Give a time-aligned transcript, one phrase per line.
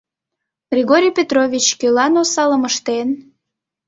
[0.71, 3.09] Григорий Петрович кӧлан осалым ыштен?